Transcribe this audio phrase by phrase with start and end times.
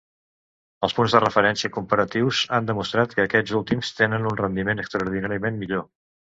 [0.87, 5.89] Els punts de referència comparatius han demostrat que aquests últims tenen un rendiment extraordinàriament millor.